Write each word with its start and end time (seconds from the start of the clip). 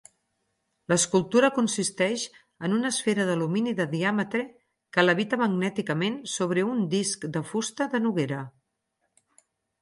L'escultura 0.91 1.49
consisteix 1.57 2.23
en 2.67 2.73
una 2.77 2.91
esfera 2.95 3.27
d'alumini 3.27 3.73
de 3.81 3.87
diàmetre 3.91 4.41
que 4.97 5.05
levita 5.05 5.39
magnèticament 5.43 6.17
sobre 6.39 6.65
un 6.71 6.83
disc 6.95 7.29
de 7.37 7.45
fusta 7.53 7.89
de 7.95 8.03
noguera. 8.09 8.43